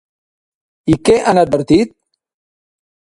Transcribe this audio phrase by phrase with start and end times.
[0.93, 1.93] I què han advertit?